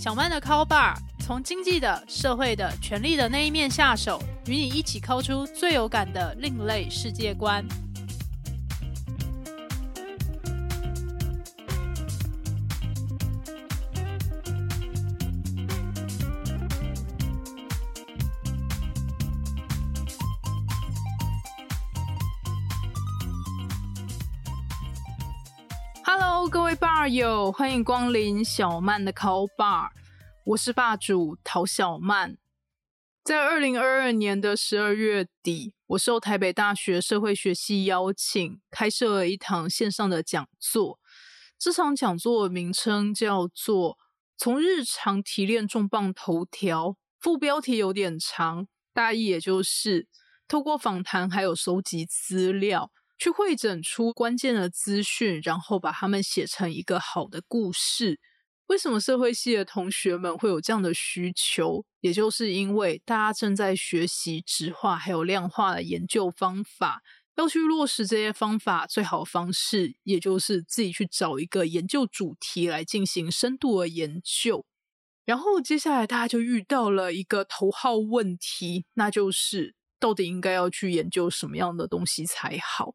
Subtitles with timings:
[0.00, 7.62] 小曼的 Call Bar 从经济的、社会的、权力的那一面下手，与你一起抠出最有感的另类世界观。
[27.14, 29.90] 友，欢迎光临小曼的 Call Bar，
[30.44, 32.36] 我是霸主陶小曼。
[33.24, 40.98] 在二零二二年的十二月底，我受台北大学社会学系邀请，开设了一堂线上的讲座。
[41.58, 43.98] 这场讲座的名称叫做
[44.38, 50.08] “从日常提炼重磅头条”，副标题有点长，大意也就是
[50.46, 52.90] 透过访谈还有收集资料。
[53.20, 58.18] 去会诊出关键的资讯，然后把它们写成一个好的故事。
[58.68, 61.84] 为什么社会系的同学们会有这样的需求？
[62.00, 67.02] 也就是因为大家正在学习质化还有量化的研究方法，
[67.36, 74.64] 要去落实这些方法，最好的方式也就是自己去找一个研究主题来进行深度的研究。
[75.26, 82.94] 然后接下来大家就遇到了一个头号问题，那就是到底应该要去研究什么样的东西才好？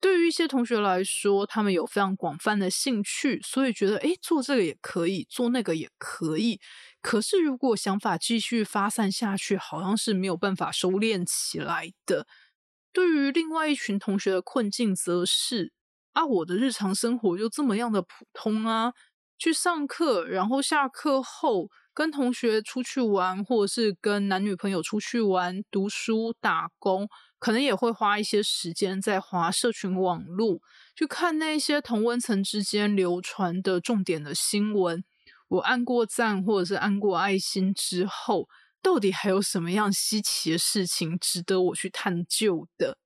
[0.00, 6.60] 对于一些同学来说，他们有非常广泛的兴趣，所以觉得诶做这个也可以，做那个也可以。
[7.02, 12.26] 可是如果想法继续发散下去，好像是没有办法收敛起来的。
[12.92, 15.72] 对于另外一群同学的困境，则是
[16.12, 18.92] 啊，我的日常生活就这么样的普通啊，
[19.36, 27.08] 去上课，然后下课后跟同学出去玩，或者是跟男女朋友出去玩、读书、打工。
[27.38, 30.60] 可能也会花一些时间在划社群网络，
[30.96, 35.04] 去看那些同温层之间流传的重点的新闻。
[35.48, 38.48] 我按过赞或者是按过爱心之后，
[38.82, 42.98] 到底还有什么样稀奇的事情值得我去探究的？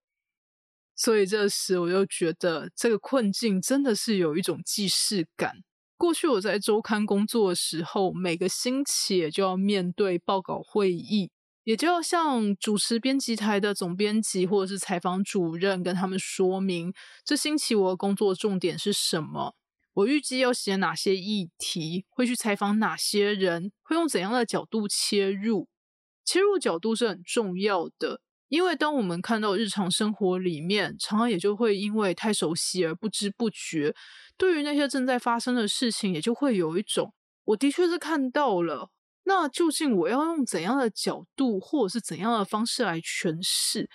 [0.96, 5.62] 所以这时我就觉得这个困境真的是有一种既视感。
[5.96, 11.30] 过去我在周刊工作的时候，每个星期也就要面对报告会议。
[11.64, 16.92] 也就要向主持编辑台的总编辑或者是采访主任跟他们说明，
[17.24, 19.54] 这星期我的工作重点是什么，
[19.94, 25.68] 我预计要写哪些议题，会去采访哪些人，会用怎样的角度切入。
[26.24, 33.94] 切入角度是很重要的，因为当我们看到日常生活里面，常常也就会因为太熟悉而不知不觉，
[34.36, 37.12] 对于那些正在发生的事情，也就会有一种，
[37.44, 38.90] 我的确是看到了。
[39.24, 43.88] 那究竟我要用怎样的角度，或者是怎样的方式来诠释？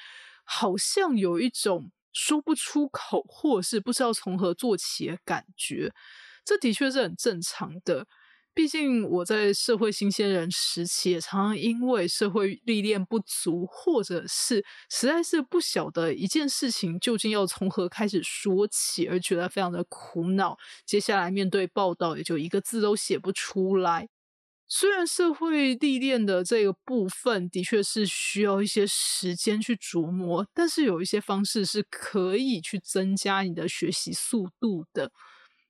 [0.44, 5.94] 好像有一种说不出口，或者是不知道从何做起的感觉。
[6.46, 8.08] 这的确是很正常的。
[8.54, 20.58] 毕竟我在社会新鲜人时期，也常常因为社会历练不足，或者是实在是不晓得一件事情究竟要从何开始说起，而觉得非常的苦恼。
[20.88, 24.10] 接下来面对报道，也就一个字都写不出来。
[24.70, 35.12] 虽然社会历练的这个部分的确是需要一些时间去琢磨，但是有一些方式是可以去增加你的学习速度的。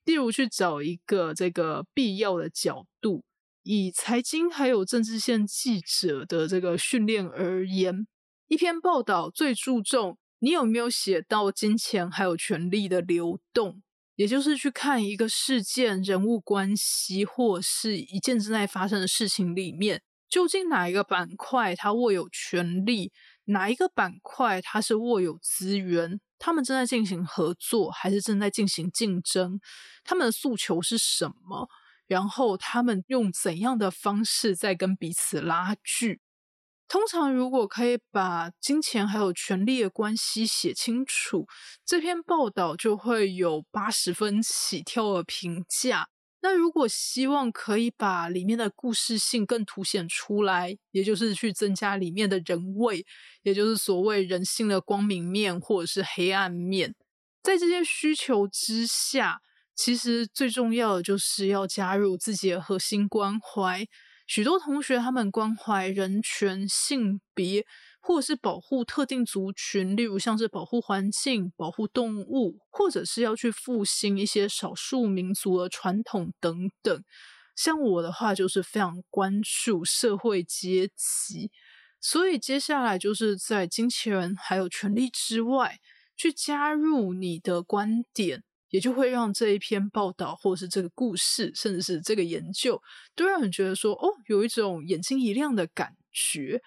[0.04, 3.24] 例如去找一个这个必要的角度，
[3.62, 8.08] 以财经还有政治线记者的这个训练而言，
[8.48, 13.84] 一篇报道最注重你有没有写到金钱还有权力的流动。
[14.18, 23.14] 也就是去看一个事件、人物关系，或是一件正在发生的事情里面，究竟哪一个板块它握有权力，
[23.46, 29.60] 哪一个板块它是握有资源，他们正在进行合作，还是正在进行竞争？
[30.04, 31.70] 他们的诉求是什么？
[32.08, 36.22] 然后他们用怎样的方式在跟彼此拉锯？
[36.88, 41.46] 通常，如果可以把金钱还有权力的关系写清楚，
[41.86, 46.08] 这篇报道就会有八十分起跳的评价。
[46.42, 53.06] 那如果希望可以把里面的故事性更凸显出来，也就是去增加里面的人味，
[53.42, 56.96] 也就是所谓人性的光明面或者是黑暗面，
[57.44, 59.42] 在这些需求之下，
[59.76, 63.86] 其实最重要的就是要加入自己的核心关怀。
[64.28, 67.66] 许多同学他们关怀人权、性别，
[68.02, 77.04] 或者是保护特定族群，例如像是保护环境、保护动物，或者是要去复兴一些少数民族的传统等等。
[77.56, 81.50] 像我的话，就是非常关注社会阶级，
[82.00, 85.80] 所以接下来就是在金钱还有权力之外，
[86.16, 92.82] 去加入你的观点，也就会让这一篇报道，或者是这个故事，甚至是这个研究，
[93.16, 96.62] 都让人觉得说，哦，有一种眼睛一亮的感觉。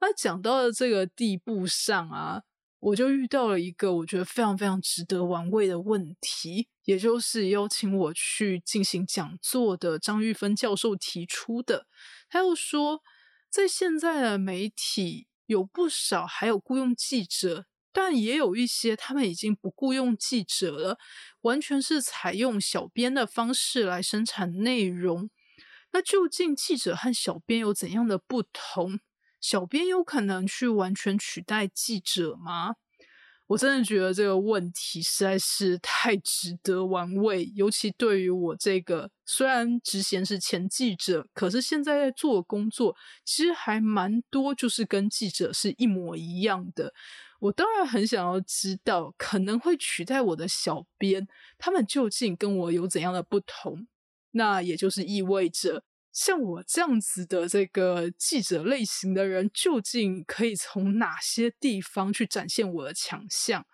[0.00, 2.42] 那讲到了这个地步上啊，
[2.80, 11.86] 我就遇到了一个我觉得非常非常值得玩味的问题，也就是邀请我去进行讲座的张玉芬教授提出的。
[12.28, 13.00] 他又说，
[13.48, 17.66] 在现在的媒体有不少还有雇佣记者。
[17.94, 20.98] 但也有一些，他们已经不雇佣记者了，
[21.42, 25.30] 完全是采用小编的方式来生产内容。
[25.92, 28.98] 那究竟记者和小编有怎样的不同？
[29.40, 32.74] 小编有可能去完全取代记者吗？
[33.46, 46.94] 我真的觉得这个问题实在是太值得玩味，尤其对于我这个虽然职衔是前记者，可是现在在做的工作其实还蛮多，就是跟记者是一模一样的。
[47.40, 53.86] 我当然很想要知道，可能会取代我的小编，他们究竟跟我有怎样的不同？
[54.30, 63.66] 那也就是意味着，像我这样子的这个记者类型的人，究竟可以从哪些地方去展现我的强项？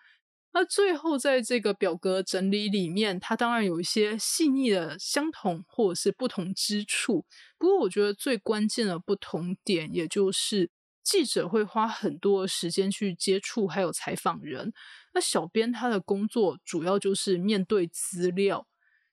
[0.53, 7.25] 那最后在这个表格整理里面，它当然有一些细腻的相同或者是不同之处。
[7.57, 10.71] 不过，我觉得最关键的不同点，也就是。
[11.03, 14.71] 记者会花很多时间去接触，还有采访人。
[15.15, 18.67] 那小编他的工作主要就是面对资料。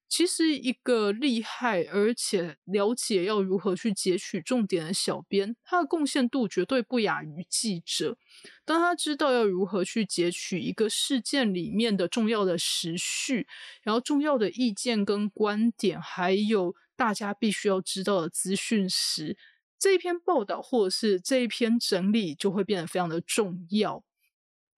[0.08, 8.16] 其实一个厉害而且了解要如何去截取重点的小编，他的贡献度绝对不亚于记者。
[8.64, 13.46] 当他知道要如何去截取一个事件里面的重要的时序，
[13.82, 19.36] 然后重要的意见跟观点，还有大家必须要知道的资讯时，
[19.78, 24.02] 这一篇报道或者是这一篇整理就会变得非常的重要。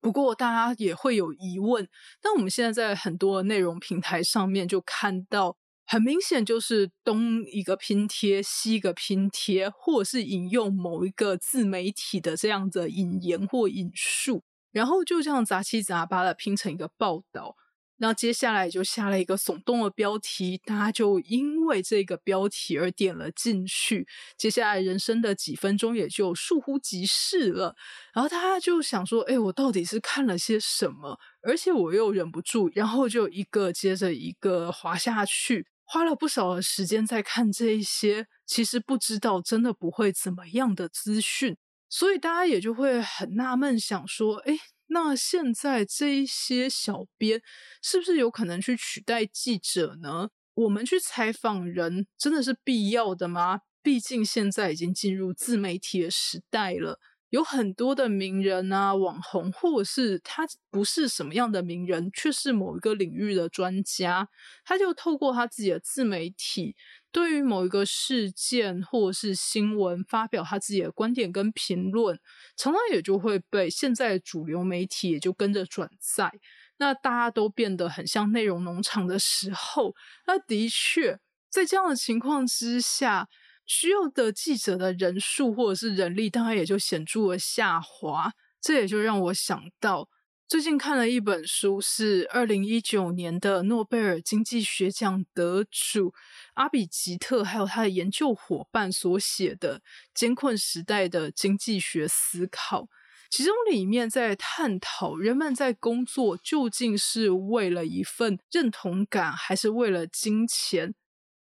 [0.01, 1.89] 不过大家也会有疑问，
[2.23, 5.57] 但我们现在在很多内容平台上面就看到，
[5.87, 14.43] 很明显就是东一个拼贴，西一个拼贴，或者是引用某一个自媒体的这样的引言或引述，
[14.73, 17.57] 然后就这样杂七杂八的拼成一个报道。
[18.03, 24.09] 那接下来就下了一个耸动的标题，大家就因为这个标题而点了进去。
[24.39, 27.77] 接下来人生的几分钟也就倏忽即逝了。
[28.15, 41.55] 然后大家就想说：“哎，我到底是看了些什么？”而且我又忍不住，然后就一个接着一个滑下去，花了不少的时间在看这一些，其实不知道真的不会怎么样的资讯。
[41.91, 44.59] 所以大家也就会很纳闷，想说：“哎。”
[44.93, 47.41] 那现在这一些小编
[47.83, 50.31] 是不是有可能去取代记者呢？
[50.55, 53.61] 我们去采访人真的是必要的吗？
[53.83, 56.99] 毕竟现在已经进入自媒体的时代了。
[57.31, 64.29] 有很多的名人啊、网红，或者是他不是什么样的名人，却是某一个领域的专家，
[64.65, 66.75] 他就透过他自己的自媒体，
[67.13, 72.19] 对于某一个事件或者是新闻发表他自己的观点跟评论，
[72.57, 76.33] 常常也就会被现在主流媒体也就跟着转载。
[76.79, 79.95] 那大家都变得很像内容农场的时候，
[80.27, 81.19] 那的确
[81.49, 83.29] 在这样的情况之下。
[83.67, 88.33] 需要的记者的人数或者是人力，当然也就显著的下滑。
[88.61, 90.09] 这也就让我想到，
[90.51, 96.13] 最近看了一本书，是二零一九年的诺贝尔经济学奖得主
[96.55, 99.79] 阿比吉特还有他的研究伙伴所写的
[100.13, 102.83] 《艰困时代的经济学思考》，
[103.31, 110.97] 其中里面在探讨人们在工作究竟是为了一份认同感，还是为了金钱。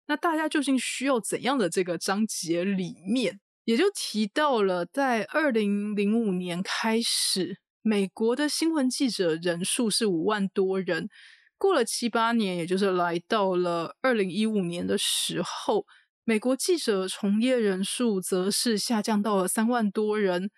[0.09, 11.08] 那大家究竟需要怎样的这个章节里面，也就提到了，在二零零五年开始，美国的新闻记者人数是五万多人，
[11.56, 15.87] 过了七八年，也就是来到了二零一五年的时候，
[16.25, 20.50] 美国记者从业人数则是下降到了三万多人，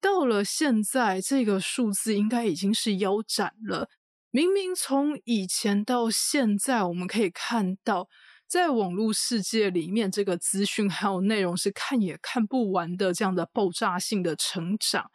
[0.00, 3.88] 到了现在，这个数字应该已经是腰斩了。
[4.30, 8.08] 明明从以前到现在，我们可以看到。
[8.46, 15.10] 在网络世界里面，这个资讯还有内容是看也看不完的，这样的爆炸性的成长。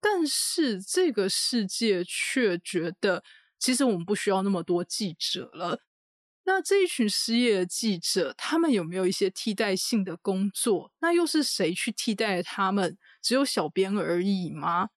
[0.00, 3.22] 但是这个世界却觉得，
[3.58, 5.80] 其实我们不需要那么多记者了。
[6.44, 10.92] 那这一群失业的记者，他们有没有一些替代性的工作？
[11.00, 12.96] 那又是谁去替代他们？
[13.20, 14.90] 只有小编而已吗？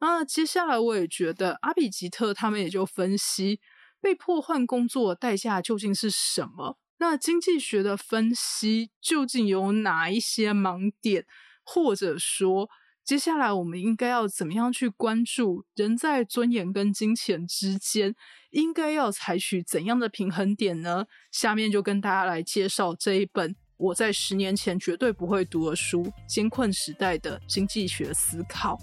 [0.00, 3.60] 那接下来我也觉得，阿比吉特他们也就分析，
[4.00, 6.78] 被迫换工作代价究竟是什么？
[7.00, 11.26] 那经济学的分析究竟有哪一些盲点，
[11.62, 12.70] 或者说
[13.08, 18.14] 接下来我们应该要怎么样去关注人在尊严跟金钱之间，
[18.50, 21.06] 应该要采取怎样的平衡点呢？
[21.32, 28.76] 下面就跟大家来介绍这一本我在十年前绝对不会读的书《艰困时代的经济学思考》。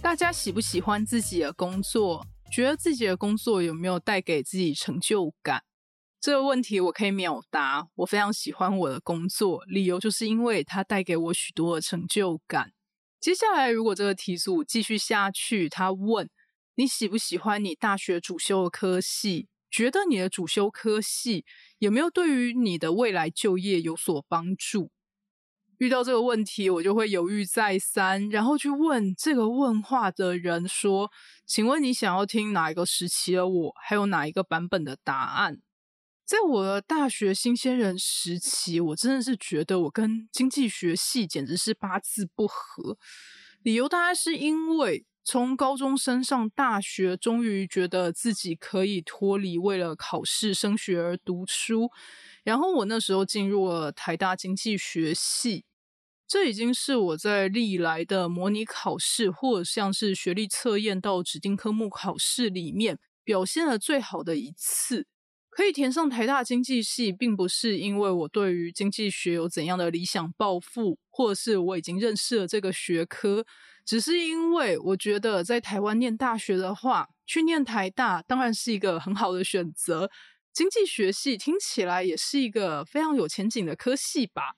[0.00, 2.26] 大家喜不喜欢自己的工作？
[2.50, 5.62] 觉得自己的工作有没有带给自己成就感？
[6.20, 7.88] 这个问题我可以秒答。
[7.96, 12.72] 我非常喜欢我的工作，理由就是因为它带给我许多的成就感。
[13.20, 16.28] 接下来，如果这个题组继续下去，他问
[16.74, 19.48] 你喜不喜欢你大学主修的科系？
[19.70, 21.44] 觉得你的主修科系
[21.78, 24.90] 有没有对于你的未来就业有所帮助？
[25.78, 31.10] 遇到这个问题，我就会犹豫再三，然后去问这个问话的人说
[31.44, 35.60] ：“请问你想要听哪一个时期的我，还有哪一个版本的答案？”
[36.26, 42.98] 在我大学新鲜人时期，我真的是觉得我跟经济学系简直是八字不合。
[43.62, 51.92] 理由大概是因为从高中升上大学，终于觉得自己可以脱离为了考试升学而读书。
[52.42, 55.64] 然后我那时候进入了台大经济学系，
[56.26, 65.06] 这已经是我在历来的模拟考试或者像是学历测验到指定科目考试里面表现的最好的一次。
[65.56, 73.42] 可以填上台大经济系，并不是因为我对于经济学有怎样的理想抱负，或者是我已经认识了这个学科，
[73.82, 80.10] 只是因为我觉得在台湾念大学的话，去念台大当然是一个很好的选择。
[80.52, 84.56] 经济学系听起来也是一个非常有前景的科系吧，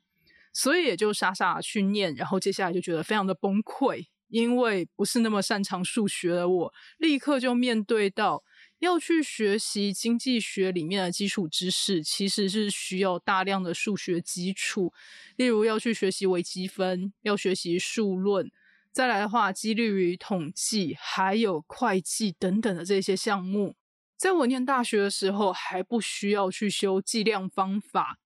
[0.53, 8.43] 所以也就傻傻去念，然后接下来就觉得非常的崩溃，因为不是那么擅长数学的我，立刻就面对到
[8.79, 14.93] 要去学习经济学里面的基础知识，其实是需要大量的数学基础，
[15.37, 18.51] 例如要去学习微积分，要学习数论，
[18.93, 23.75] 再来的话，几率与统计，还有会计等等的这些项目。
[24.17, 28.19] 在我念大学的时候，还不需要去修计量方法。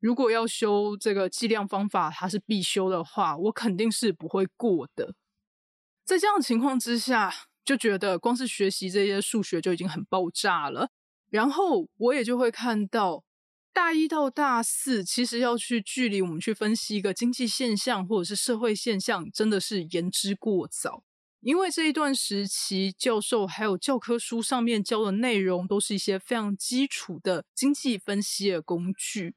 [0.00, 5.14] 如果要修这个计量方法，它是必修的话，我肯定是不会过的。
[6.04, 7.34] 在这样的情况之下，
[7.68, 10.88] 就觉得光是学习这些数学就已经很爆炸了。
[11.28, 13.22] 然后我也就会看到，
[13.74, 21.04] 大一到大四，其实要去距离我们去分析一个经济现象或者是社会现象，真的是言之过早。
[21.42, 29.34] 因为这一段时期，教授还有教科书上面教的内容，都是一些非常基础的经济分析的工具。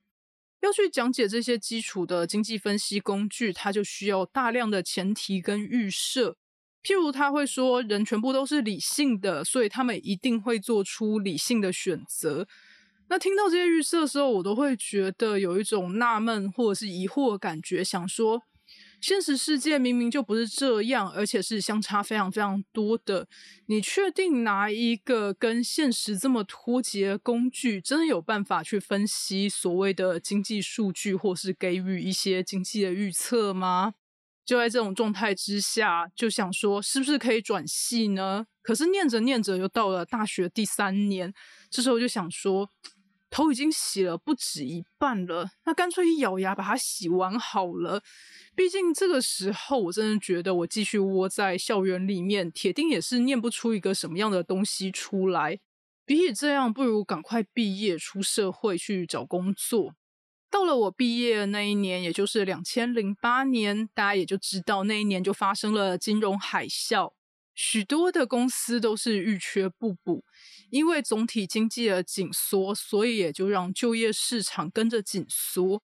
[0.62, 6.38] 要去讲解这些基础的经济分析工具，它就需要大量的前提跟预设。
[6.84, 12.48] 譬如他会说，人全部都是理性的，所以他们一定会做出理性的选择。
[13.10, 18.44] 那听到这些预设的时候，我都会觉得有一种纳闷或者是疑惑的感觉，想说。
[19.02, 23.28] 现实世界明明就不是这样，而且是相差非常非常多的。
[23.66, 33.96] 你确定拿一个跟现实这么脱节的工具，真的有办法去分析所谓的经济数据，或是给予一些经济的预测吗？
[34.52, 38.46] 就在这种状态之下，就想说是不是可以转系呢？
[38.62, 41.34] 可是念着念着，又到了大学第三年，
[41.70, 42.70] 这时候就想说。
[43.30, 48.04] 头已经洗了不止一半了，那干脆一咬牙把它洗完好了。
[48.54, 55.58] 毕竟这个时候，我真的觉得我继续窝在校园里面，铁定也是念不出一个什么样的东西出来。
[56.06, 59.96] 比起这样，不如赶快毕业出社会去找工作。
[60.52, 67.14] 到了我毕业的那一年，也就是两千零八年，大家也就知道那一年就发生了金融海啸，
[67.56, 70.26] 许多的公司都是欲缺不补。
[70.70, 75.82] 因为总体经济的紧缩，所以也就让就业市场跟着紧缩。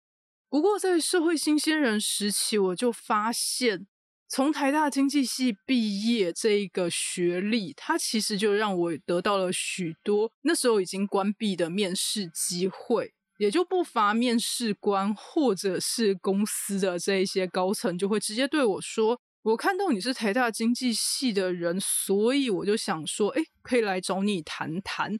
[0.49, 3.87] 不过，在社会新鲜人时期，我就发现，
[4.29, 19.19] 从台大经济系毕业这一个学历，它其实就让我得到了许多那时候已经关闭的面试机会，也就不乏面试官或者是公司的这一些高层就会直接对我说。
[19.41, 25.19] 我看到你是台大经济系的人，所以我就想说，哎，可以来找你谈谈。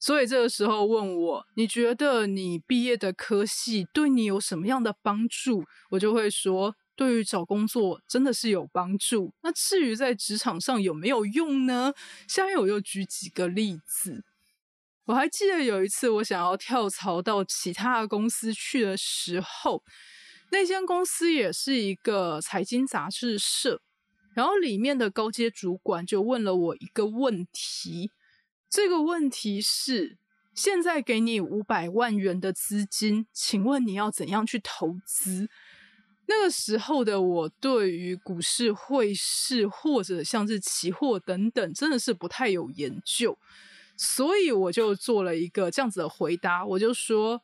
[0.00, 5.62] 所以这个时候问我，你觉得你毕业的科系对你有什么样的帮助？
[5.90, 9.32] 我就会说，对于找工作真的是有帮助。
[9.44, 11.94] 那至于在职场上有没有用呢？
[12.26, 14.24] 下面我又举几个例子。
[15.10, 19.82] 我还记得有一次，我想要跳槽到其他的公司去的时候。
[20.52, 23.80] 那间公司也是一个财经杂志社，
[24.34, 28.12] 然后里面的高阶主管就问了我一个问题，
[28.68, 30.16] 这个问题是：
[30.54, 35.48] 现在给你五百万元的资金，请问你要怎样去投资？
[36.26, 43.36] 那个时候的我，对于股市、汇市或者像是期货等等，真的是不太有研究，
[44.02, 47.42] 所以我就做了一个这样子的回答，我就说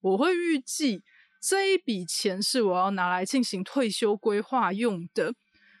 [0.00, 1.02] 我会预计
[1.38, 5.34] 这一笔钱是我要拿来进行退休规划用的，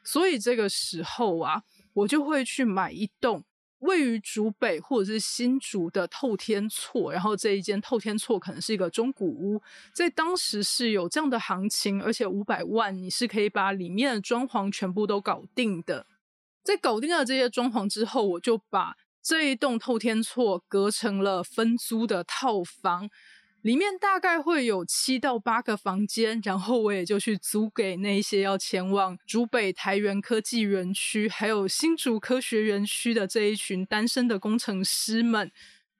[0.04, 1.62] 所以这个时候啊，
[1.94, 3.42] 我就会去买一栋。
[3.78, 9.62] 位于竹北或者是新竹的透天厝，然后这一间透天厝可能是一个中古屋，
[9.94, 16.06] 在当时是有这样的行情，而且五百万你是可以把里面的装潢全部都搞定的。
[16.64, 18.96] 在搞定了这些装潢之后，我就把
[19.28, 23.10] 这一栋透天厝隔成了分租的套房。
[23.60, 35.52] 里面大概会有七到八个房间，然后我也就去租给那些要前往竹北台园科技园区，还有新竹科学园区的这一群单身的工程师们，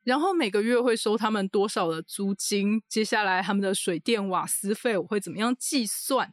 [0.05, 2.81] 然后每个月会收他们多少的租金？
[2.89, 6.33] 接下来他们的水电瓦斯费我会怎么样计算？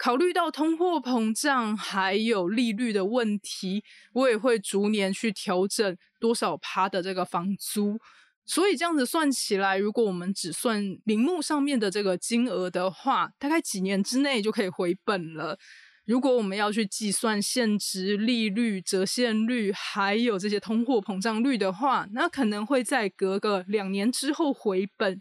[0.00, 8.00] 考虑到通货膨胀还有利率的问题，我也会逐年去调整多少趴的这个房租。
[8.46, 15.58] 所以这样子算起来，如果我们只算名目上面的这个金额的话，大概几年之内就可以回本了。
[16.06, 25.20] 如果我们要去计算现值利率、折现率，还有这些通货膨胀率的话，那可能会在隔个两年之后回本。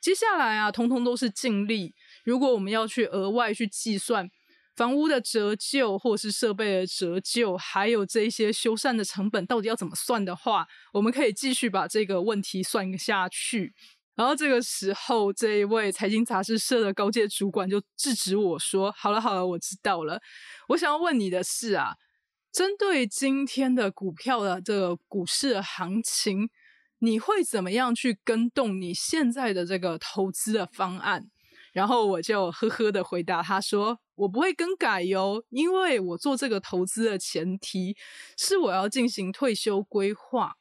[0.00, 1.94] 接下来啊，通通都是净利。
[2.26, 4.30] 如果我们要去额外去计算。
[4.74, 13.72] 房屋的折旧，或是设备的折旧，还有这一些修缮的成本，到底要怎么算的话，我们可以继续把这个问题算下去。
[14.14, 20.20] 然后这个时候，这一位财经杂志社的高阶主管就制止我说：“好了好了，我知道了。
[20.68, 21.94] 我想要问你的是啊，
[22.52, 26.50] 针对今天的股票的这个股市的行情，
[26.98, 31.30] 你会怎么样去跟动你现在的这个投资的方案？”
[31.76, 33.98] 然后我就呵呵的回答他说。
[34.14, 37.94] 我不会更改哟，因为我做这个投资的前提
[38.38, 40.54] 是我要进行退休规划。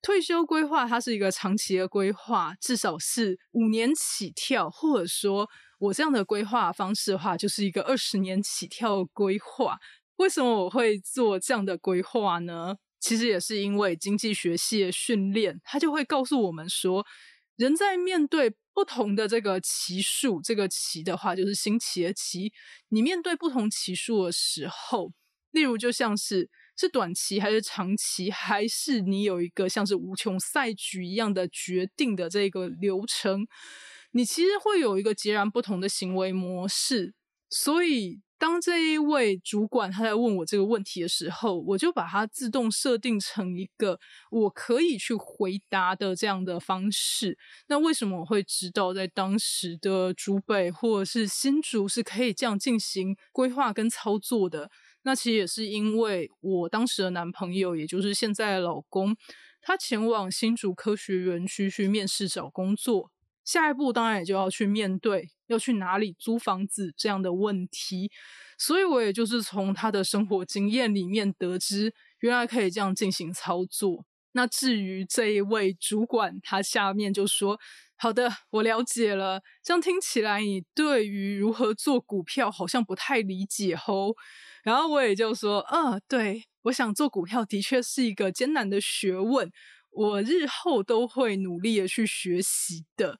[0.00, 5.46] 退休规划它是一个长期的规划，至少是五年起跳，或者说
[5.78, 9.76] 我这样的规划方式的话，就是一个二十年起跳的规划。
[10.16, 12.76] 为什么我会做这样的规划呢？
[12.98, 17.04] 其实也是因为经济学系的训练，它就会告诉我们说，
[17.56, 18.54] 人在面对。
[18.76, 22.52] 不同的这个棋数，这个棋的话就是新奇的棋。
[22.90, 25.10] 你面对不同棋数的时候，
[25.50, 33.46] 例如就像是是短期还是长期，还是你有一个像是无穷赛局一样的决定的这个流程，
[34.10, 37.14] 你其实会有一个截然不同的行为模式。
[37.48, 38.20] 所以。
[38.38, 43.98] 当这一位主管他在问我这个问题的时候，我就把它自动设定成一个
[44.30, 47.38] 我可以去回答的这样的方式。
[47.68, 54.70] 那为什么我会知道在当时的竹北或者是新竹是可以这样进行规划跟操作的？
[55.02, 59.16] 那其实也是因为我当时的男朋友，也就是现在的老公，
[59.62, 63.10] 他前往新竹科学园区去面试找工作。
[63.44, 68.10] 下一步当然也就要去面对要去哪里租房子这样的问题，
[68.58, 74.04] 所以我也就是从他的生活经验里面得知，原来可以这样进行操作。
[74.32, 77.58] 那至于这一位主管，他下面就说
[77.96, 79.40] ：“好的，我了解了。
[79.62, 84.14] 这样听起来，你对于如何做股票好像不太理解哦。”
[84.62, 89.50] 然后我也就说：“嗯，对，我想做股票的确是一个艰难的学问，
[89.90, 93.18] 我日后都会努力的去学习的。”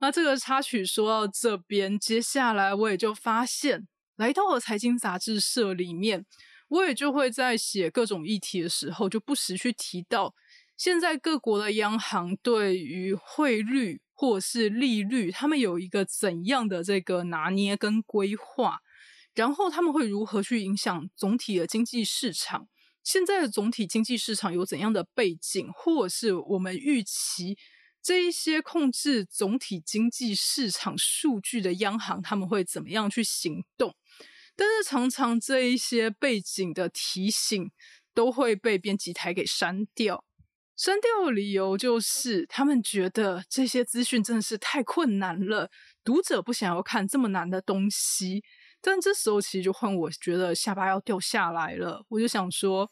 [0.00, 6.26] 那这个插曲说到这边，接下来我也就发现，来到了财经杂志社里面，
[6.68, 10.34] 我也就会在写各种议题的时候，就不时去提到，
[10.76, 18.80] 现在各国的央行对于汇率或是利率，他们有一个怎样的这个拿捏跟规划，
[19.34, 22.68] 然后他们会如何去影响总体的经济市场？
[23.02, 27.56] 现在的总体经济市场有怎样的背景，或者是我们预期？
[28.04, 33.96] 这一些控制总体经济市场数据的央行，他们会怎么样去行动？
[34.54, 37.70] 但是常常这一些背景的提醒
[38.12, 40.22] 都会被编辑台给删掉。
[40.76, 45.70] 删掉的理由就是他们觉得这些资讯真的是太困难了，
[46.04, 48.44] 读者不想要看这么难的东西。
[48.82, 52.90] 但这时候其实就换我觉得下巴要掉下来了，我就想说。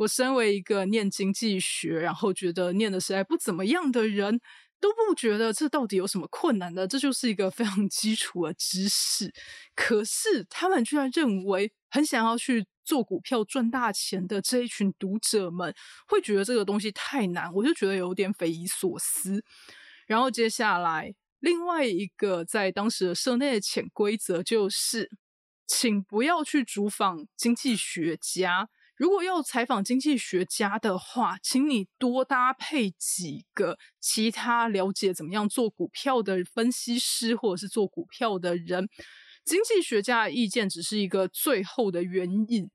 [0.00, 4.40] 我身为一个念经济学，然后觉得念的实在不怎么样的人，
[4.80, 9.30] 都不觉得这到底有什么困难的，这就是一个非常基础的知识。
[9.74, 15.74] 可是他们居然认为，很想要去做股票赚大钱的这一群读者们，
[16.08, 19.44] 会觉得这个东西太难，我就觉得有点匪夷所思。
[20.06, 25.10] 然后接下来另外一个在当时的社内的潜规则就是，
[25.66, 28.70] 请不要去主访经济学家。
[29.00, 38.90] 如果要采访经济学家的话，请你多搭配几个其他了解怎么样做股票的分析师，或者是做股票的人。
[39.42, 42.70] 经济学家的意见只是一个最后的原因。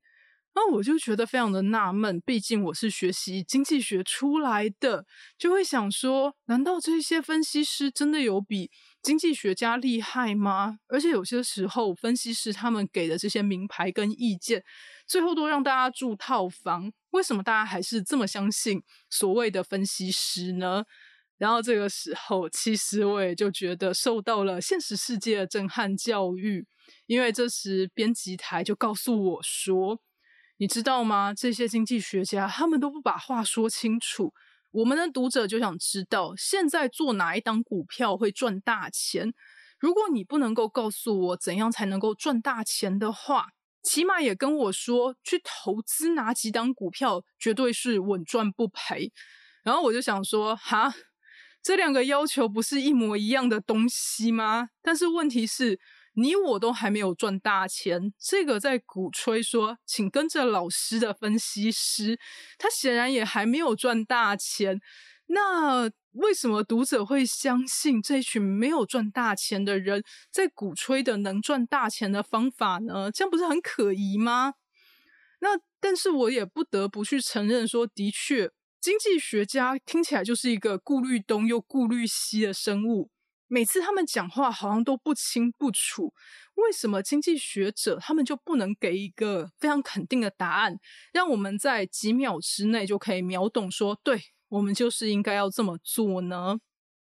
[0.56, 5.04] 那我就觉得非常的纳闷，毕竟我是学习经济学出来的，
[5.38, 10.78] 就会想说，难道这些分析师真的有比经济学家厉害吗？
[10.88, 14.64] 而且有些时候，分析师他们给的这些名牌跟意见，
[15.06, 20.84] 最后都让大家住套房，为什么大家还是这么相信所谓的分析师呢？
[21.38, 26.66] 然后这个时候，其实我也就觉得受到了现实世界的震撼教育，
[27.06, 30.00] 因为这时编辑台就告诉我说。
[30.58, 31.34] 你知道吗？
[31.34, 34.32] 这些经济学家他们都不把话说清楚。
[34.70, 39.34] 我们的读者就想知道，现在做哪一档股票会赚大钱？
[39.78, 43.48] 如果你不能够告诉我怎样才能够赚大钱的话，
[43.86, 49.12] 起码也跟我说，去投资哪几档股票绝对是稳赚不赔。
[49.62, 50.92] 然后我就想说，哈，
[51.62, 54.68] 这两个要求不是一模一样的东西吗？
[54.82, 55.78] 但是问题是。
[56.18, 62.18] 你我都还没有赚大钱，这个在鼓吹说，请跟着老师的分析师，
[62.56, 64.80] 他显然也还没有赚大钱。
[65.26, 73.10] 那为什么读者会相信这群没有赚大钱的人在鼓吹的能赚大钱的方法呢？
[73.10, 74.54] 这样不是很可疑吗？
[75.40, 75.50] 那
[75.80, 78.50] 但是我也不得不去承认说，的确，
[78.80, 83.10] 经济学家听起来就是一个顾虑东又顾虑西的生物。
[83.48, 86.12] 每次他们讲话好像都不清不楚，
[86.54, 90.76] 为什么经济学者他们就不能给一个非常肯定的答案，
[91.12, 96.58] 让我们在几秒之内就可以秒懂，说对我们就是应该要这么做呢？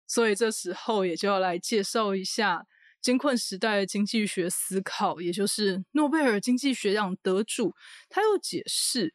[0.07, 2.65] 所以这时候也就要来介绍一下
[3.01, 7.73] 艰困时代的经济学思考，也就是诺贝尔经济学奖得主，
[8.09, 9.13] 他又解释。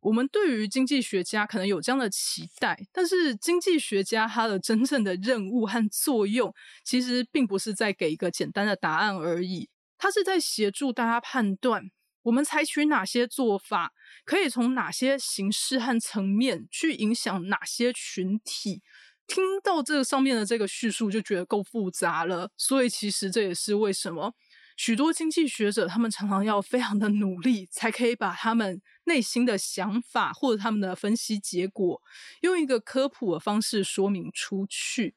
[0.00, 11.90] 我们对于经济学家可能有这样的期待，但是经济学家他的真正的任务和作用，其实并不是在给一个简单的答案而已，他是在协助大家判断
[12.26, 13.92] 我们采取哪些做法，
[14.24, 18.82] 可以从哪些形式和层面去影响哪些群体。
[19.28, 24.34] 听到这个上面的这个叙述，就觉得够复杂了，所以其实这也是为什么。
[24.76, 32.02] 许多经济学者，他们常常要非常的努力，才可以把他们内心的想法或者他们的分析结果，
[32.40, 35.14] 用一个科普的方式说明出去。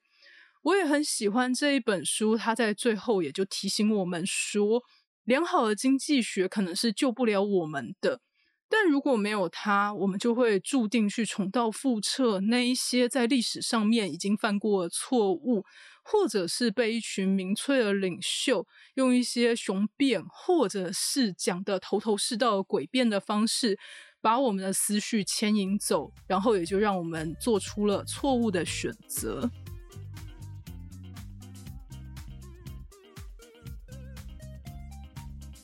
[0.62, 4.84] 我也很喜欢这一本书，它在最后也就提醒我们说，
[5.30, 8.20] 良好的经济学可能是救不了我们的。
[8.68, 15.63] 但如果没有它，我们就会注定去重蹈覆辙，那一些在历史上面已经犯过错误，
[16.04, 18.65] 或者是被一群民粹的领袖
[18.96, 23.78] 用一些雄辩，或者是讲的头头是道、诡辩的方式，
[24.22, 29.48] 把我们的思绪牵引走，然后也就让我们做出了错误的选择。《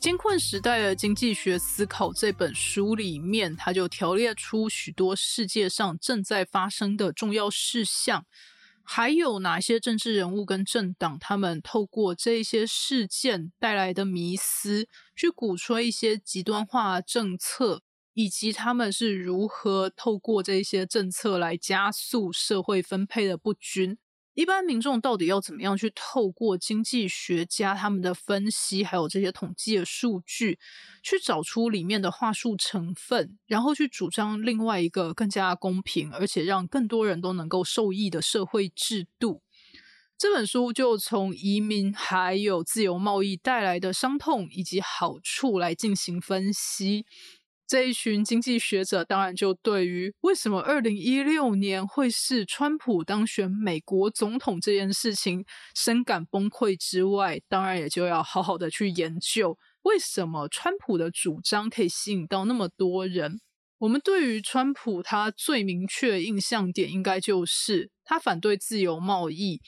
[0.06, 8.24] 艰困时代的经济学思考》这本书里面，他就条列出许多世界上正在发生的重要事项，
[8.84, 17.82] 还有哪些政治人物跟政党，他们透过这些事件带来的迷思，去鼓吹一些极端化政策，
[18.14, 23.98] 以及他们是如何透过这些政策来加速社会分配的不均。
[24.36, 30.58] 一般民众到底要怎么样去透过经济学家他们的分析，还有这些统计的数据，
[31.02, 39.40] 去找出里面的话术成分，然后去主张另外一个更加公平，而且让更多人都能够受益的社会制度？
[40.18, 47.06] 这本书就从移民还有自由贸易带来的伤痛以及好处来进行分析。
[47.66, 63.40] 这一群经济学者当然就对于为什么二零一六年会是川普当选美国总统这件事情深感崩溃之外，当然也就要好好的去研究为什么川普的主张可以吸引到那么多人。
[63.78, 69.60] 我们对于川普他最明确印象点，应该就是他反对自由贸易，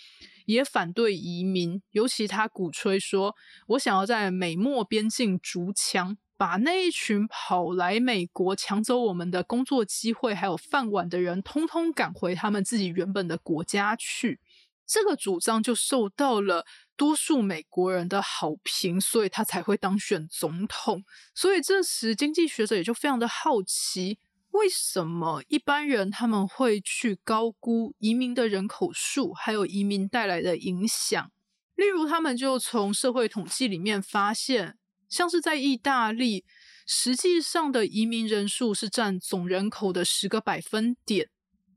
[0.47, 3.35] 也反对移民，尤其他鼓吹说，
[3.67, 6.17] 我想要在美墨边境筑墙。
[6.38, 14.40] 把那一群跑来美国抢走我们的工作机会还有饭碗的人，通通赶回他们自己原本的国家去。
[14.87, 16.64] 这个主张就受到了
[16.96, 21.05] 多数美国人的好评，所以他才会当选总统。
[21.35, 24.18] 所以这时经济学者也就非常的好奇，
[24.53, 31.31] 为什么一般人他们会去高估移民的人口数，还有移民带来的影响？
[31.74, 34.78] 例如，他们就从社会统计里面发现，
[35.09, 36.44] 像是在意大利，
[36.87, 41.29] 实际上的移民人数是占总人口的十个百分点，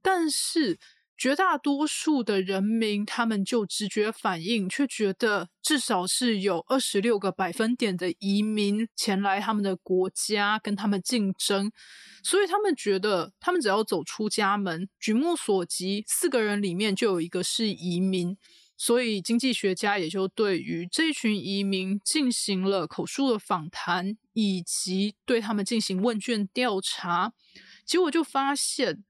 [0.02, 0.80] 但是。
[1.18, 11.72] 绝大多数的人民，他们就直觉反应，却觉得至少是有二十六个百分点的移民前来他们的国家跟他们竞争，
[12.24, 18.36] 所以他们觉得，他们只要走出家门，举目所及，四个人里面就有一个是移民，
[18.84, 27.34] 所以经济学家也就对于这一群移民进行了口述的访谈，以及对他们进行问卷调查，
[27.86, 29.04] 结果就发现。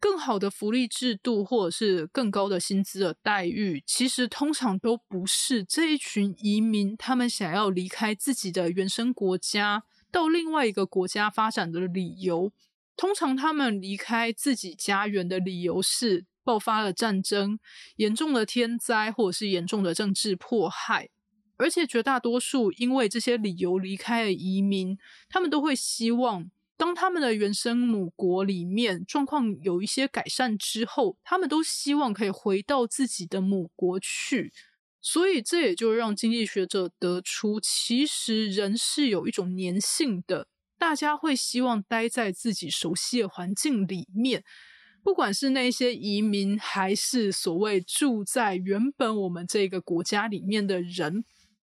[0.00, 12.52] 更好的福利制度，或者是更高的薪资的待遇，其实通常都不是这一群移民他们想要离开自己的原生国家到另外一个国家发展的理由。
[12.96, 17.58] 通常他们离开自己家园的理由是爆发了战争、
[17.96, 21.10] 严重的天灾，或者是严重的政治迫害。
[21.58, 24.96] 而且绝大多数因为这些理由离开的移民，
[25.28, 26.50] 他们都会希望。
[26.78, 34.52] 当他们的原生母国里面状况有一些改善之后，他们都希望可以回到自己的母国去，
[35.02, 40.46] 所以这也就让经济学者得出，其实人是有一种粘性的，
[40.78, 44.44] 大家会希望待在自己熟悉的环境里面，
[45.02, 51.24] 不管是那些移民，还是所谓住在原本我们这个国家里面的人，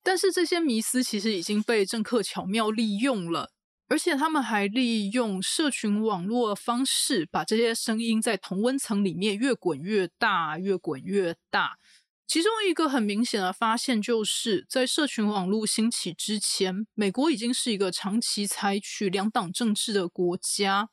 [0.02, 3.52] 但是这些迷思其实已经被政客巧妙利用了。
[3.88, 11.76] 而且他们还利用社群网络的方式，把这些声音在同温层里面越滚越大，越滚越大。
[12.24, 20.90] 其中一个很明显的发现，就是在社群网络兴起之前，美国已经是一个长期采取两党政治的国家。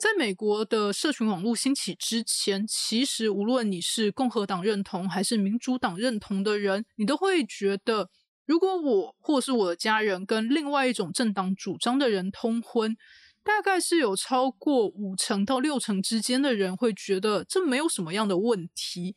[0.00, 8.08] 在美国的社群网络兴起之前，其实无论你是共和党认同还是民主党认同的人，你都会觉得。
[8.46, 12.96] 如果我或是我的家人跟另外一种政党主张的人通婚，
[13.44, 19.14] 大概是有超过五成到六成之间的人会觉得这没有什么样的问题。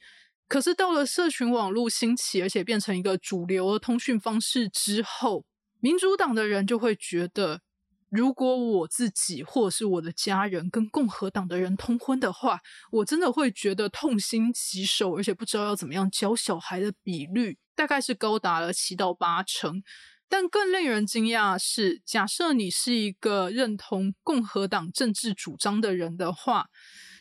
[0.50, 5.46] 可是到了社群网络兴起，而且变成一个主流的通讯方式之后，
[5.80, 7.62] 民主党的人就会觉得，
[8.14, 12.60] 如果我自己或是我的家人跟共和党的人通婚的话，
[12.92, 17.58] 我真的会觉得痛心疾首，而且不知道要怎么样教小孩的比率。
[17.76, 19.82] 大概是高达了七到八成，
[20.30, 26.68] 但更令人惊讶的是，假设你是一个认同共和党政治主张的人的话，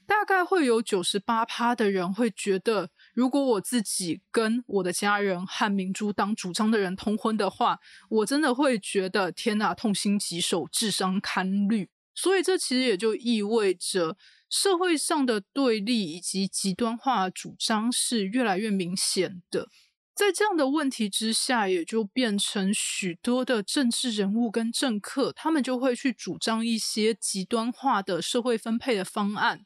[0.06, 11.88] 大概会有九十八趴的人会觉得，如果我自己跟我的家人和民主党主张的人通婚的话，我真的会觉得天哪，痛心疾首，智商堪虑。
[12.14, 14.16] 所以这其实也就意味着，
[14.50, 19.68] 社会上的对立以及极端化主张是越来越明显的。
[20.14, 29.64] 在这样的问题之下，也就变成许多的政治人物跟政客，他们就会去主张一些极端化的社会分配的方案。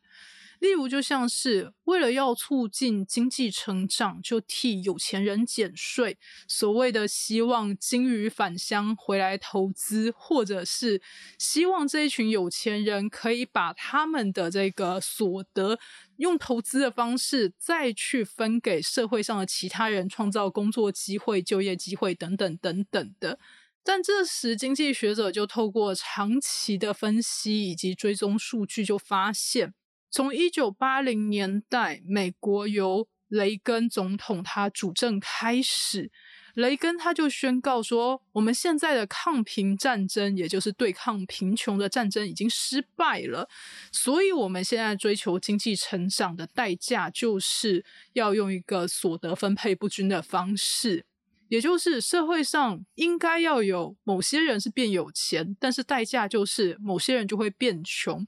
[0.60, 6.16] 例如，就像是为了要促进经济成长，就替有钱人减税，
[6.48, 11.00] 所谓的希望金鱼返乡回来投资，或者是
[11.38, 15.78] 希望这一群有钱人可以把他们的这个所得
[16.16, 23.38] 用投资的方式再去分给社会上的其他人，创造工作机会、就业机会等等等等的。
[23.84, 29.74] 但这时，经济学者就透过长期的分析以及追踪数据，就发现。
[30.16, 36.10] 从一九八零年代，美国由雷根总统他主政开始，
[36.54, 43.46] 雷根他就宣告说：“我们现在的抗贫战争，也就是对抗贫穷的战争，已经失败了。
[43.92, 51.04] 所以，我们现在追求经济成长的代价，就是要用一个所得分配不均的方式，
[51.48, 58.26] 也就是社会上应该要有某些人是变有钱，但是代价就是某些人就会变穷。”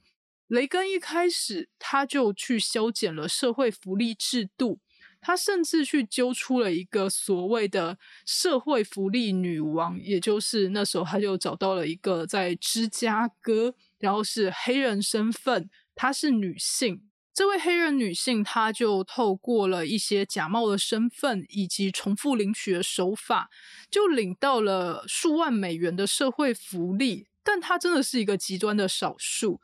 [0.49, 4.81] 雷根一开始他就去修剪了社会福利制度，
[5.21, 17.03] 他甚至去揪出了一个所谓的社会福利女王，也就是那时候他就找到了一个在芝加哥，然后是黑人身份，她是女性。
[17.35, 23.49] 这位黑人女性，她就透过了一些假冒的身份以及重复领取的手法，
[23.91, 27.29] 就领到了数万美元的社会福利。
[27.45, 29.61] 但她真的是一个极端的少数。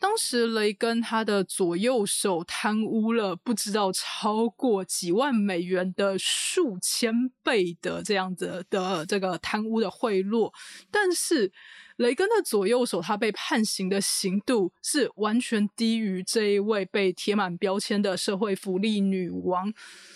[0.00, 10.52] 当时雷根他的左右手贪污了不知道超过几万美元的数千倍的这样子的这个贪污的贿赂，
[10.90, 11.50] 但是
[11.96, 19.74] 雷根的左右手他被判刑的刑度是完全低于这一位被贴满标签的社会福利女王，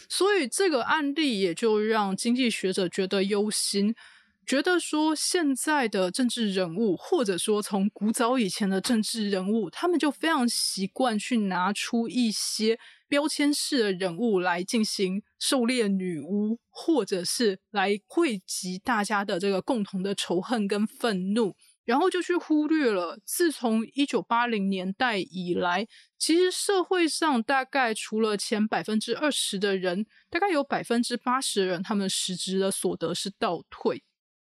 [0.09, 3.95] 所以这个案例也就让经济学者觉得忧心。
[4.45, 12.79] 觉得说现在的政治人物，或者说从古早以前的政治人物，他们就非常习惯去拿出一些
[13.09, 25.87] 标签式的人物来进行狩猎女巫，或者是来汇集大家的这个共同的仇恨跟愤怒，然后就去忽略了，自从一九八零年代以来，
[26.19, 34.03] 其实社会上大概除了前百分之二十的人，大概有百分之八十的人，他们实质的所得是倒退。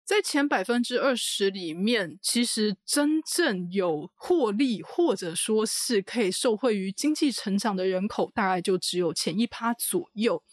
[0.04, 10.44] 在前百分之二十里面，其实真正有获利或者说是可以受惠于经济成长的人口，大概就只有前一趴左右。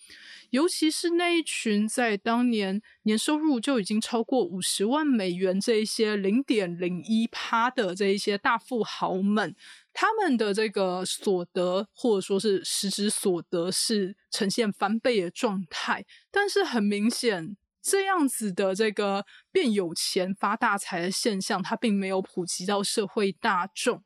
[0.51, 9.55] 尤其是那一群在当年年收入就已经超过五十万美元这一些零点零一趴的这一些大富豪们，
[9.93, 17.57] 他们的这个所得或者说是实质所得是呈现翻倍的状态，但是很明显。
[17.89, 24.03] 这样子的这个变有钱发大财的现象，它并没有普及到社会大众，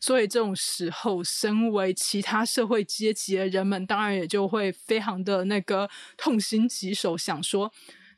[0.00, 7.70] 所以这种时候，身为其他社会阶级的人们，当然也就会非常的那个痛心疾首，想说，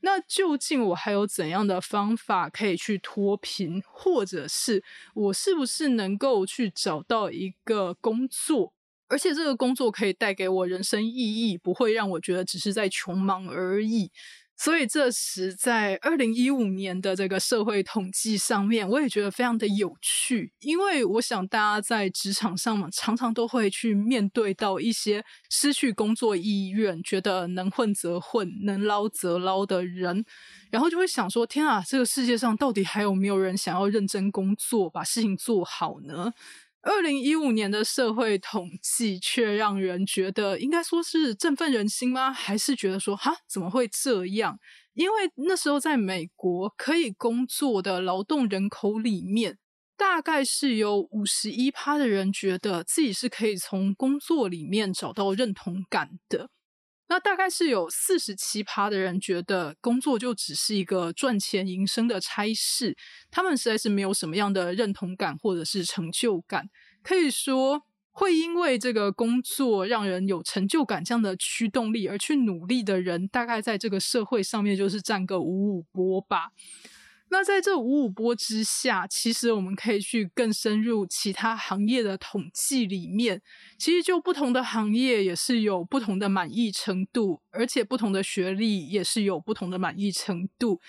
[0.02, 8.72] 那究竟我还有怎样的方法可以去脱贫，或者是我是不是能够去找到一个工作，
[9.08, 14.12] 而且这个工作可以带给我人生意义，不会让我觉得只是在穷忙而已。
[14.60, 30.24] 所以这时，在二零一五年的这个社会统计上面，我也觉得非常的有趣，因为我想大家在职场上嘛，常常都会去面对到一些失去工作意愿、觉得能混则混、能捞则捞的人，
[30.72, 36.32] 然后就会想说：天啊，这个世界上到底还有没有人想要认真工作，把事情做好呢？
[36.82, 42.32] 二零一五年的社会统计却让人觉得，应该说是振奋人心吗？
[42.32, 44.58] 还是觉得说，哈，怎么会这样？
[44.94, 49.58] 因为那时候在美国，可以工作的劳动人口里面，
[49.96, 56.50] 大概是有五十一趴的人觉得自己是可以从工作里面找到认同感的。
[57.08, 62.96] 那大概是有四十七趴的人觉得工作就只是一个赚钱营生的差事，
[63.30, 66.68] 他们实在是没有什么样的认同感或者是成就感。
[67.02, 76.50] 可以说，会因为这个工作让人有成就感这样的驱动力而去努力的人，大概在这个社会上面就是占个五五波吧。
[77.30, 83.42] 那在这五五波之下，其实我们可以去更深入其他行业的统计里面。
[83.76, 90.80] 其实就不同的行业也是有不同的满意程度，而且不同的学历也是有不同的满意程度。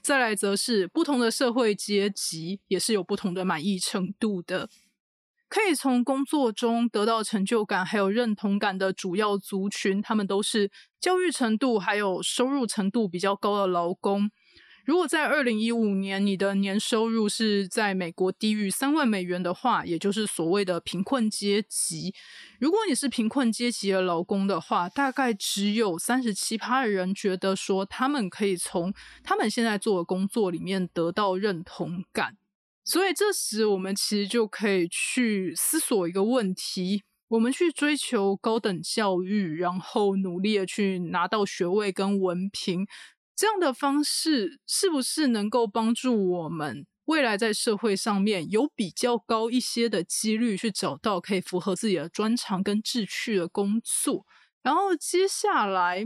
[0.00, 4.70] 再来则是不同的社会阶级也是有不同的满意程度的。
[5.48, 14.30] 可以从工作中得到成就感还有认同感的主要族群，他们都是教育程度还有收入程度比较高的劳工。
[14.88, 22.14] 如果在二零一五年你的年收入是在美国低于三万美元的话，也就是所谓的贫困阶级。
[22.58, 32.38] 如果你是贫困阶级的劳工的话，大概只有三十七趴的人觉得说他们可以从他们现在做的工作里面得到认同感。
[32.82, 42.86] 所以这时我们其实就可以去思索一个问题：我们去追求高等教育，然后努力的去拿到学位跟文凭。
[43.38, 54.26] 这样的方式是不是能够帮助我们未来在社会上面有比较高一些的几率去找到可以符合自己的专长跟志趣的工作？
[54.60, 56.00] 然后接下来，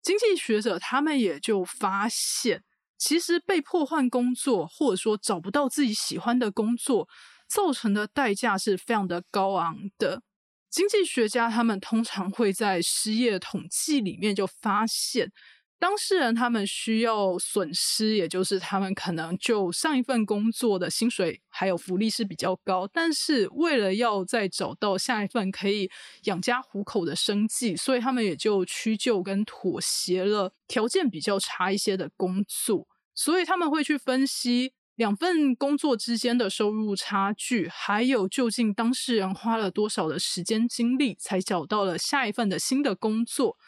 [0.00, 2.62] 经济学者他们也就发现，
[2.96, 7.08] 其实被迫换工作，或者说找不到自己喜欢的工作，
[7.48, 10.22] 造成的代价是非常的高昂的。
[10.70, 15.32] 经济学家他们通常会在失业统计里面就发现。
[15.78, 25.90] 当事人他们需要损失，也就是他们可能就上一份工作的薪水还有福利是比较高，但是为了要再找到下一份可以
[26.24, 32.88] 养家糊口的生计，所以他们也就屈就跟妥协了条件比较差一些的工作。
[33.14, 43.58] 所以他们会去分析两份工作之间的收入差距，还有究竟当事人花了多少的时间精力才找到了下一份的新的工作，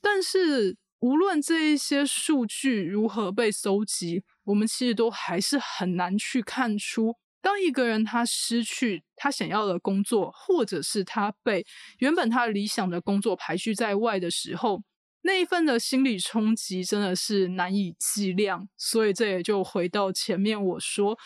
[0.00, 0.76] 但是。
[1.00, 11.64] 无论这一些数据如何被搜集，我们其实都还是很难去看出当一个人他失去他想要的工作，或者是他被
[11.98, 14.82] 原本他理想的工作排拒在外的时候，
[15.22, 18.68] 那一份的心理冲击真的是难以计量。
[18.76, 21.16] 所以这也就回到前面我说，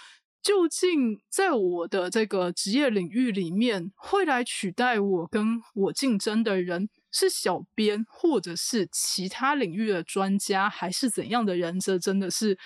[0.42, 11.78] 究竟在我的这个职业领域里面，会来取代我跟我竞争的人是小编，或者是其他领域的专家，还是怎样的人？
[11.78, 12.58] 这真的是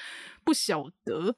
[0.42, 1.36] 不晓得。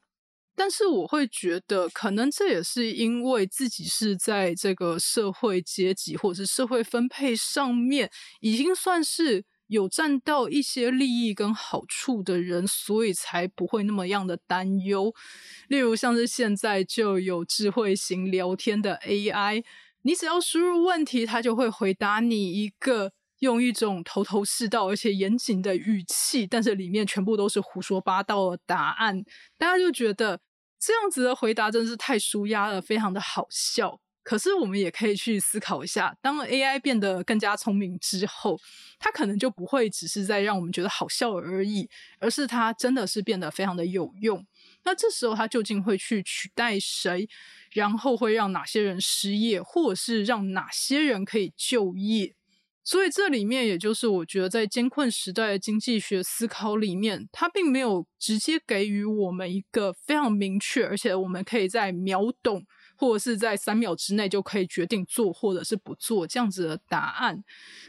[0.55, 15.15] 但是我会觉得，可能这也是因为自己是在这个社会阶级或者是社会分配上面，已经算是有占到一些利益跟好处的人，所以才不会那么样的担忧。
[15.69, 19.63] 例如，像是现在就有智慧型聊天的 AI，
[20.03, 29.23] 你只要输入问题，它就会回答你一个用一种头头是道而且严谨的语气，但是里面全部都是胡说八道的答案，
[29.57, 30.39] 大家就觉得。
[30.81, 33.99] 这样子的回答真是太舒压了，非常的好笑。
[34.23, 38.57] 可是我们也可以去思考一下，当 AI 变得更加聪明之后，
[38.97, 41.89] 它可能就不会只是在让我们觉得好笑而已，
[42.21, 44.45] 而是它真的是变得非常的有用。
[44.83, 47.27] 那这时候他究竟会去取代谁？
[47.71, 52.33] 然后会让哪些人失业，或者是让哪些人可以就业？
[52.83, 62.65] 所以这里面，也就是我觉得在艰困时代的经济学思考里面，它并没有直接给予我们一个非常明确，而且我们可以在秒懂。
[62.99, 67.41] 或者是在三秒之内就可以决定做或者是不做这样子的答案，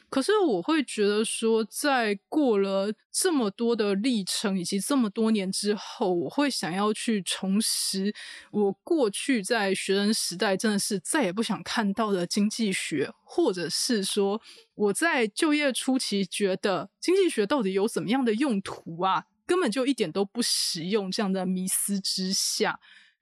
[0.08, 8.14] 可是我会觉得说，在过了这么多的历程以及这么多年之后，我会想要去重拾
[8.52, 14.40] 我过去在学生时代真的是再也不想看到的经济学，或者是说
[14.76, 22.78] 我在就业初期觉得经济学到底有怎么样的用途啊，根本就一点都不实用这样的迷思之下，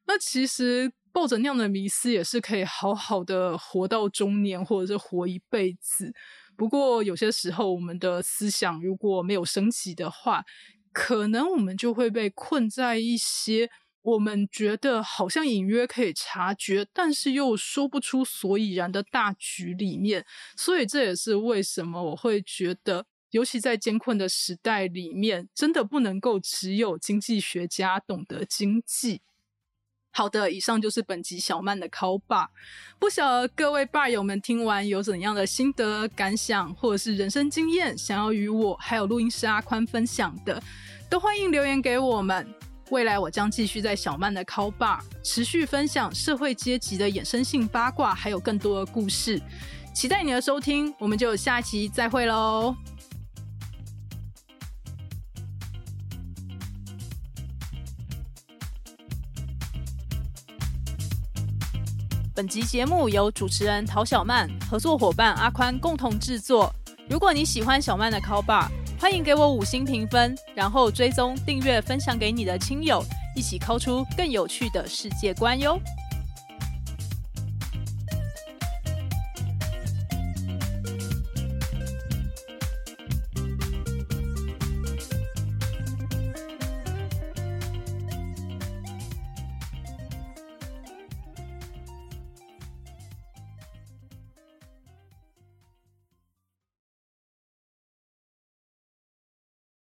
[0.07, 0.93] 那其实。
[1.18, 6.14] 抱着那样的迷思，也是可以好好的活到中年，或者是活一辈子。
[6.56, 10.44] 不过有些时候，我们的思想如果没有升级的话，
[10.92, 13.68] 可能我们就会被困在一些
[14.02, 20.24] 我们觉得好像隐约可以察觉，但是又说不出所以然的大局里面。
[20.56, 29.20] 所以这也是为什么我会觉得，尤其在艰困的时代里面，真的不能够只有经济学家懂得经济。
[30.18, 32.48] 好的，以上就是本集小曼的 call bar。
[32.98, 40.60] 不晓得各位 bar 友们听完有怎样的心得感想，或者是人生经验，想要与我还有录音师阿宽分享的，
[41.08, 42.44] 都欢迎留言给我们。
[42.90, 49.40] 未来我将继续在小曼的 call bar 持续分享社会阶级的衍生性八卦，还有更多的故事。
[49.94, 52.74] 期待你的收听，我们就下一期再会喽。
[62.39, 66.72] 本集节目由主持人陶小曼、合作伙伴阿宽共同制作。
[67.11, 73.03] 如果你喜欢小曼的 Call Bar，欢迎给我五星评分，然后追踪、订阅、分享给你的亲友，
[73.34, 75.80] 一起 call 出更有趣的世界观哟。